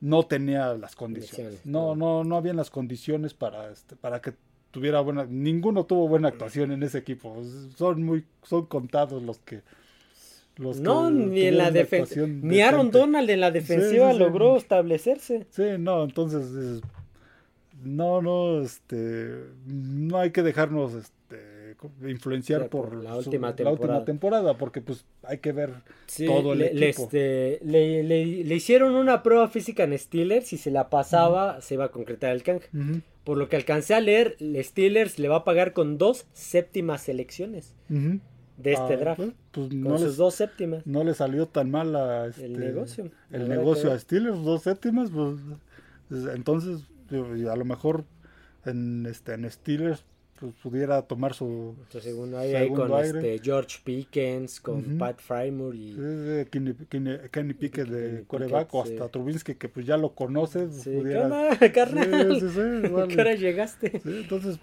[0.01, 1.61] no tenía las condiciones.
[1.63, 2.23] No, no.
[2.23, 4.33] no, habían las condiciones para este, para que
[4.71, 5.25] tuviera buena.
[5.25, 7.41] Ninguno tuvo buena actuación en ese equipo.
[7.77, 9.61] Son muy, son contados los que.
[10.57, 12.19] Los No, que ni en la defensa.
[12.27, 12.91] Ni Aaron.
[12.91, 14.19] Donald en la defensiva sí, sí.
[14.19, 15.45] logró establecerse.
[15.49, 16.81] Sí, no, entonces es-
[17.83, 21.15] no, no, este, no hay que dejarnos este,
[22.07, 23.81] influenciar por, por la su- última la temporada.
[23.99, 25.73] última temporada, porque pues hay que ver
[26.07, 27.03] Sí, todo el le, le, equipo.
[27.03, 31.73] este, le, le- le hicieron una prueba física en Steelers y si la pasaba se
[31.75, 32.67] iba a concretar el canje.
[33.23, 37.01] Por lo que alcancé a leer, el Steelers le va a pagar con dos séptimas
[37.01, 39.17] selecciones de este Ah, draft.
[39.21, 40.85] pues, pues, Con no, sus les, dos séptimas.
[40.87, 43.11] no le salió tan mal a este, El negocio.
[43.31, 43.97] el negocio a.
[43.99, 45.37] Steelers, dos séptimas, pues,
[46.35, 48.05] entonces a lo mejor
[48.65, 50.03] en este en Steelers
[50.41, 53.35] pues, pudiera tomar su Entonces, segundo ahí segundo con aire.
[53.35, 54.97] este George Pickens, con.
[54.97, 55.93] Pat Frymore y...
[55.93, 58.91] Sí, Kenny, Kenny- Kenny Pickett de coreback o sí.
[58.93, 62.39] hasta Trubinsky que pues ya lo conoces Sí, ¿qué pudiera- carnal?
[62.41, 63.07] Sí, sí, igual.
[63.07, 64.01] ¿Qué hora llegaste?
[64.03, 64.59] Entonces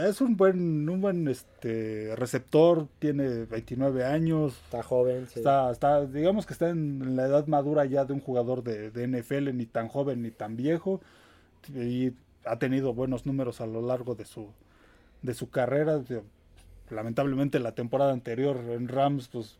[0.00, 5.38] es un buen un buen este receptor tiene 29 años Está joven, sí.
[5.38, 9.06] está está digamos que está en la edad madura ya de un jugador de, de
[9.06, 11.00] NFL ni tan joven ni tan viejo
[11.72, 12.12] y
[12.44, 14.48] ha tenido buenos números a lo largo de su
[15.26, 16.00] de su carrera
[16.90, 19.58] lamentablemente la temporada anterior en Rams pues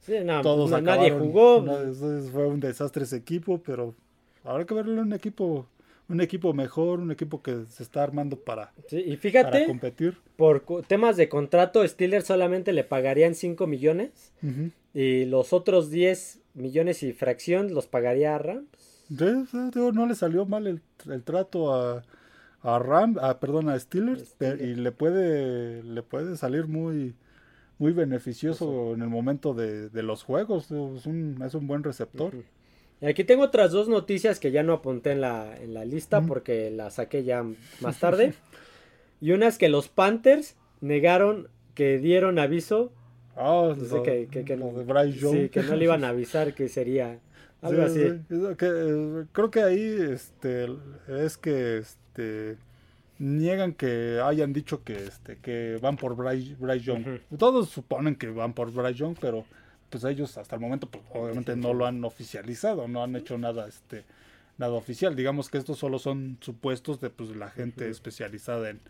[0.00, 1.62] Sí, no, todos no- nadie jugó.
[1.64, 3.94] no, eso es- fue un desastre ese equipo, pero
[4.44, 5.66] habrá que verlo en un equipo,
[6.10, 10.18] un equipo mejor, un equipo que se está armando para, Sí, y para fíjate, competir.
[10.36, 14.34] por temas de contrato, Steelers solamente le pagarían 5 millones
[14.92, 18.66] y los otros 10 millones y fracción los pagaría a Rams.
[19.08, 22.02] No le salió mal el, el trato a,
[22.64, 27.14] a Ram, a, perdón, a Steelers, y le puede, le puede salir muy,
[27.78, 30.70] muy beneficioso en el momento de, de los juegos.
[30.72, 32.32] Es un, es un buen receptor.
[33.00, 36.22] Y aquí tengo otras dos noticias que ya no apunté en la, en la lista
[36.22, 37.44] porque las saqué ya
[37.80, 38.32] más tarde.
[39.20, 42.92] y una es que los Panthers negaron que dieron aviso.
[43.76, 44.28] Dice lo- que,
[45.12, 45.32] Young.
[45.34, 47.18] sí, que no le iban a avisar que sería
[47.62, 48.18] algo Sí, así.
[48.28, 50.68] sí, eh, creo que ahí este,
[51.08, 51.82] es que
[52.14, 52.56] este,
[53.18, 57.20] niegan que hayan dicho que, este, que van por Bryce, Bryce Young.
[57.38, 59.44] Todos suponen que van por Bryce Young, pero
[59.90, 63.68] pues ellos hasta el momento pues, obviamente no lo han oficializado, no han hecho nada
[63.68, 64.04] este
[64.56, 65.16] nada oficial.
[65.16, 68.80] Digamos que estos solo son supuestos de pues, la gente especializada en,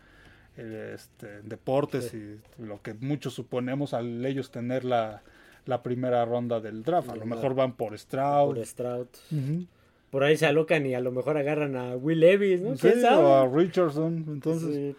[0.57, 5.23] este, en deportes y lo que muchos suponemos al ellos tener la,
[5.65, 7.09] la primera ronda del draft.
[7.09, 8.55] A lo mejor van por Stroud.
[8.55, 9.07] Por Stroud.
[9.31, 9.65] Ujú.
[10.15, 12.77] Por ahí se alocan y a lo mejor agarran a Will Levis, ¿no?
[12.77, 14.23] Sí, o a Richardson.
[14.29, 14.95] Entonces, Sí.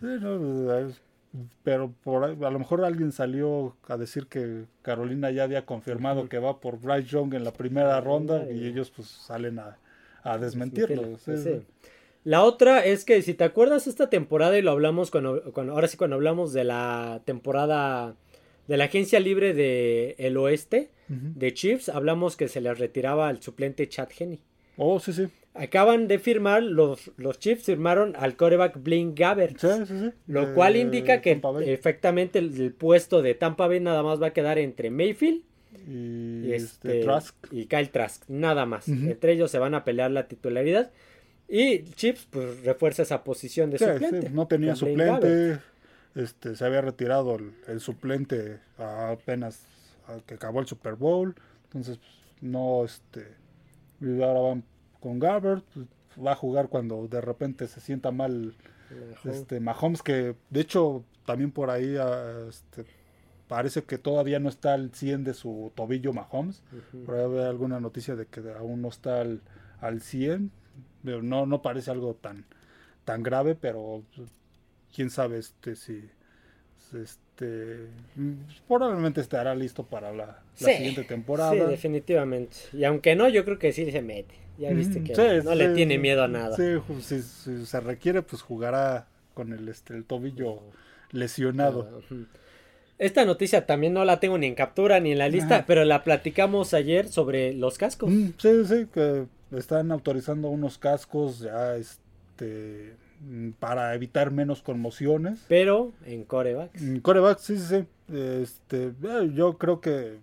[0.00, 1.00] sí, no, es-
[1.62, 6.28] pero por ahí- a lo mejor alguien salió a decir que Carolina ya había confirmado
[6.28, 9.78] que va por Bryce Young en la primera ronda y ellos pues salen a,
[10.24, 11.16] a desmentirlo.
[11.16, 11.42] sí, Sí.
[11.42, 11.60] sí.
[12.24, 15.88] La otra es que si te acuerdas esta temporada y lo hablamos cuando, cuando ahora
[15.88, 18.14] sí cuando hablamos de la temporada
[18.68, 23.42] de la agencia libre de el oeste de Chiefs, hablamos que se les retiraba al
[23.42, 24.40] suplente Chad Henney.
[24.82, 25.28] Oh, sí, sí.
[25.52, 29.58] Acaban de firmar, los, los Chiefs firmaron al coreback Blaine Gabbert.
[29.58, 30.10] Sí, sí, sí.
[30.26, 34.32] Lo cual indica que efectivamente el, el puesto de Tampa Bay nada más va a
[34.32, 35.42] quedar entre Mayfield
[35.86, 37.34] y este, este, Trask.
[37.50, 38.88] y Kyle Trask, nada más.
[38.88, 40.90] Entre ellos se van a pelear la titularidad.
[41.46, 44.22] Y Chips pues refuerza esa posición de Sí, suplente.
[44.22, 45.58] sí, no tenía suplente.
[46.14, 49.62] Este, se había retirado el, el suplente apenas
[50.06, 51.34] a que acabó el Super Bowl.
[51.64, 53.26] Entonces, pues, no, este.
[54.00, 54.64] Y ahora van
[55.00, 55.64] con Gabbert.
[55.74, 55.86] pues,
[56.24, 58.54] va a jugar cuando de repente se sienta mal
[59.24, 62.84] este Mahomes, que de hecho también por ahí ah, este,
[63.48, 66.62] parece que todavía no está al 100 de su tobillo Mahomes.
[66.72, 67.04] Ujú.
[67.04, 69.40] Por ahí alguna noticia de que aún no está al,
[69.80, 70.50] al 100.
[71.04, 72.44] Pero No, no parece algo tan,
[73.04, 74.28] tan grave, pero pues,
[74.94, 76.10] quién sabe este si
[76.94, 77.86] este
[78.68, 81.52] probablemente estará listo para la, la Sí, siguiente temporada.
[81.52, 82.56] Sí, definitivamente.
[82.72, 84.34] Y aunque no, yo creo que sí se mete.
[84.60, 86.54] Ya viste Mm, que sí, no le tiene miedo a nada.
[86.54, 86.62] Sí,
[87.00, 90.60] si, si se requiere, pues jugará con el, este, el tobillo
[91.12, 92.02] lesionado.
[92.10, 92.14] Ah.
[92.98, 95.64] Esta noticia también no la tengo ni en captura ni en la lista, Ajá.
[95.66, 98.10] pero la platicamos ayer sobre los cascos.
[98.10, 99.24] Mm, sí, sí, que
[99.56, 102.94] están autorizando unos cascos ya este
[103.58, 105.40] para evitar menos conmociones.
[105.48, 106.80] Pero en corebacks.
[106.80, 108.14] Mm, Coreback, sí, sí, sí.
[108.14, 110.16] Este, eh, yo creo que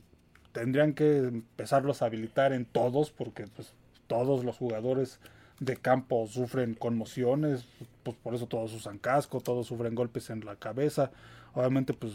[0.52, 3.72] tendrían que empezarlos a habilitar en todos, porque pues
[4.08, 5.20] todos los jugadores
[5.60, 7.66] de campo sufren conmociones,
[8.04, 11.12] pues por eso todos usan casco, todos sufren golpes en la cabeza.
[11.54, 12.14] Obviamente, pues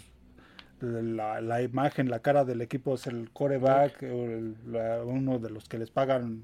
[0.81, 5.69] la, la imagen, la cara del equipo es el coreback, el- la- uno de los
[5.69, 6.43] que les pagan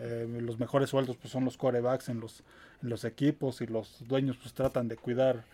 [0.00, 2.42] eh, los mejores sueldos pues son los corebacks en los,
[2.82, 5.44] en los equipos y los dueños pues tratan de cuidar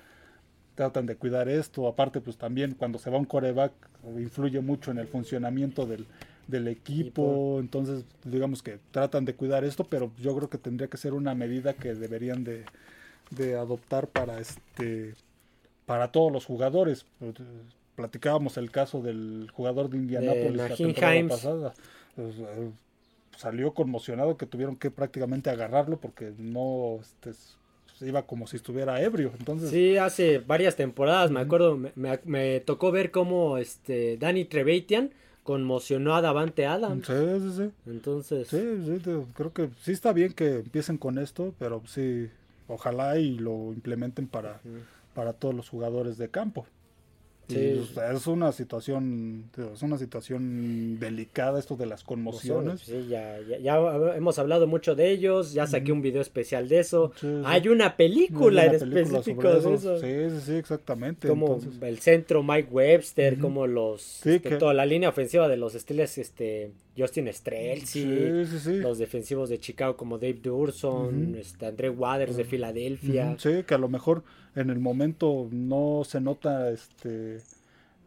[0.77, 1.87] tratan de cuidar esto.
[1.87, 3.73] Aparte, pues también cuando se va un coreback
[4.19, 6.07] influye mucho en el funcionamiento del,
[6.47, 7.03] del equipo.
[7.03, 7.57] Equipo.
[7.61, 11.35] Entonces, digamos que tratan de cuidar esto, pero yo creo que tendría que ser una
[11.35, 12.65] medida que deberían de,
[13.31, 15.15] de adoptar para este
[15.87, 17.07] para todos los jugadores.
[17.97, 21.75] Platicábamos el caso del jugador de Indianapolis la temporada pasada.
[22.17, 22.71] Pues, eh,
[23.37, 27.33] salió conmocionado que tuvieron que prácticamente agarrarlo porque no este,
[28.07, 29.33] iba como si estuviera ebrio.
[29.39, 29.71] Entonces...
[29.71, 35.11] Sí, hace varias temporadas, me acuerdo, me, me, tocó ver cómo este Danny Trevathan
[35.43, 37.07] conmocionó a Davante Adams.
[37.07, 37.71] Sí, sí, sí.
[37.91, 38.49] Entonces...
[38.49, 42.31] Sí, sí, creo que sí está bien que empiecen con esto, pero sí,
[42.69, 44.61] ojalá y lo implementen para,
[45.15, 46.67] para todos los jugadores de campo.
[47.47, 52.81] Pues, es una situación, es una situación delicada esto de las conmociones.
[52.83, 53.77] Sí, ya, ya,
[54.17, 57.13] hemos hablado mucho de ellos, ya saqué un video especial de eso.
[57.45, 59.99] Hay una película en específico de eso.
[60.01, 61.29] Sí, sí, exactamente.
[61.29, 66.19] Como el centro Mike Webster, como los este, toda la línea ofensiva de los Steelers,
[66.19, 68.05] este Justin Strelsi,
[68.81, 73.37] los defensivos de Chicago como Dave Durson, este, André Waters de Filadelfia.
[73.39, 74.23] Sí, que a lo mejor
[74.55, 77.41] en el momento no se nota este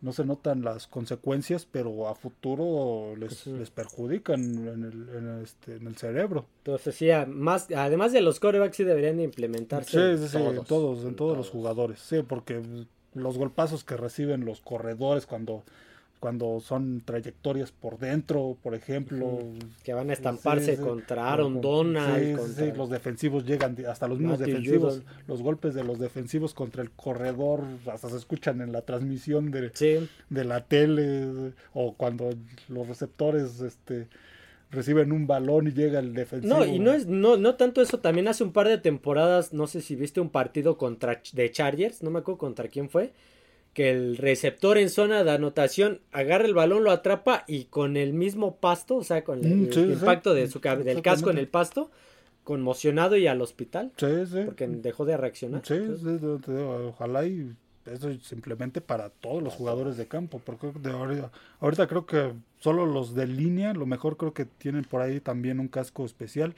[0.01, 5.77] no se notan las consecuencias, pero a futuro les, les perjudican en el, en, este,
[5.77, 6.45] en el cerebro.
[6.59, 10.17] Entonces, sí, más, además de los corebacks, sí deberían implementarse.
[10.17, 11.99] Sí, sí, todos, en todos, en todos los jugadores.
[11.99, 12.61] Sí, porque
[13.15, 15.63] los golpazos que reciben los corredores cuando
[16.25, 19.41] cuando son trayectorias por dentro, por ejemplo.
[19.83, 22.39] Que van a estamparse contra Aaron Donald.
[22.55, 26.89] Sí, los defensivos llegan, hasta los mismos defensivos, los golpes de los defensivos contra el
[26.89, 29.69] corredor, hasta se escuchan en la transmisión de,
[30.31, 32.31] de la tele, o cuando
[32.69, 34.07] los receptores este
[34.71, 36.57] reciben un balón y llega el defensivo.
[36.57, 39.67] No, y no es no, no tanto eso, también hace un par de temporadas, no
[39.67, 43.13] sé si viste un partido contra de Chargers, no me acuerdo contra quién fue
[43.75, 48.13] que el receptor en zona de anotación agarra el balón, lo atrapa y con el
[48.13, 51.91] mismo pasto, o sea, con el, mm, impacto de su, del casco en el pasto,
[52.45, 53.91] conmocionado y al hospital.
[53.97, 54.43] Sí, sí.
[54.45, 55.61] Porque dejó de reaccionar.
[55.65, 55.77] Sí,
[56.87, 57.53] ojalá y
[57.85, 62.85] eso simplemente para todos los jugadores de campo, porque de ahorita, ahorita creo que solo
[62.85, 66.55] los de línea, lo mejor creo que tienen por ahí también un casco especial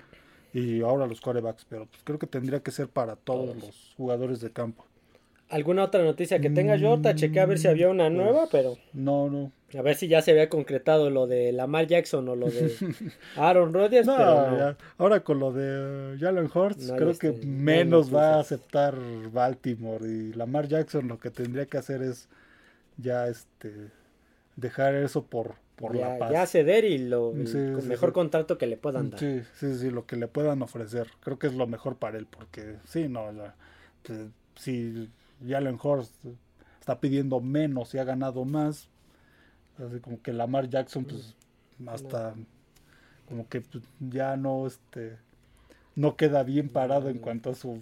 [0.54, 3.56] y ahora los corebacks, pero pues creo que tendría que ser para todos.
[3.56, 4.86] los jugadores de campo.
[5.50, 6.90] ¿Alguna otra noticia que tenga yo?
[6.90, 8.78] Ahorita chequé a ver si había una nueva, pues, pero.
[8.94, 9.52] No, no.
[9.78, 12.74] A ver si ya se había concretado lo de Lamar Jackson o lo de
[13.36, 14.08] Aaron Rodgers.
[14.08, 18.96] No, ahora con lo de Jalen Hurts, creo que menos va a aceptar
[19.32, 20.06] Baltimore.
[20.08, 22.30] Y Lamar Jackson lo que tendría que hacer es
[22.98, 23.90] ya este
[24.56, 26.32] dejar eso por, por la paz.
[26.32, 29.20] Ya ceder y lo mejor contrato que le puedan dar.
[29.20, 31.08] Sí, sí, sí, lo que le puedan ofrecer.
[31.22, 33.56] Creo que es lo mejor para él, porque sí, no, ya,
[34.04, 35.10] pues, si
[35.46, 36.14] Jalen Horst
[36.80, 38.90] está pidiendo menos y ha ganado más.
[39.78, 41.36] Así como que Lamar Jackson, pues,
[41.86, 42.34] hasta
[43.28, 45.18] como que pues, ya no, este,
[45.96, 47.80] no queda bien parado en cuanto a su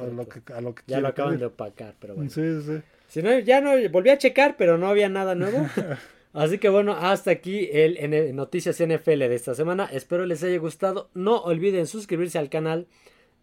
[0.00, 2.30] a lo que, a lo que ya lo acaban de opacar, pero bueno.
[2.30, 2.80] Sí, sí.
[3.08, 5.66] Si no, ya no volví a checar, pero no había nada nuevo.
[6.32, 9.88] Así que bueno, hasta aquí el Noticias NFL de esta semana.
[9.92, 11.10] Espero les haya gustado.
[11.14, 12.86] No olviden suscribirse al canal,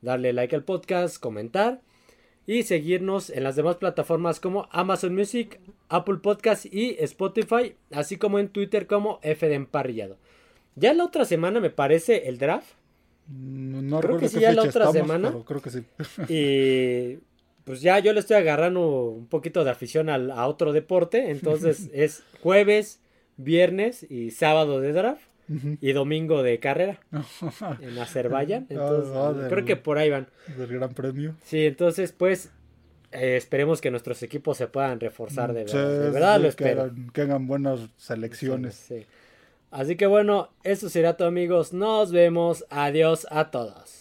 [0.02, 1.82] darle like al podcast, comentar
[2.52, 8.40] y seguirnos en las demás plataformas como Amazon Music, Apple Podcast y Spotify, así como
[8.40, 10.18] en Twitter como F de Emparrillado.
[10.76, 12.74] Ya la otra semana me parece el draft.
[13.28, 15.34] Mm, no, creo que sí, ya la otra semana.
[15.46, 15.84] creo que sí.
[16.28, 17.20] y
[17.64, 21.32] pues ya yo le estoy agarrando un poquito de afición a otro deporte.
[21.32, 23.00] Entonces es jueves,
[23.38, 25.31] viernes y sábado de draft
[25.80, 27.00] y domingo de carrera
[27.82, 28.64] en Azerbaiyán.
[28.64, 30.28] Ah, entonces, creo que por ahí van.
[30.58, 31.36] Del Gran Premio.
[31.44, 32.52] Sí, entonces, pues,
[33.12, 35.90] eh, esperemos que nuestros equipos se puedan reforzar de verdad.
[35.90, 36.92] de verdad lo espero.
[37.14, 38.76] Que hagan, buenas selecciones.
[38.76, 39.06] Sí.
[39.72, 41.74] Así que bueno, eso será todo, amigos.
[41.74, 42.66] Nos vemos.
[42.70, 44.01] Adiós a todos.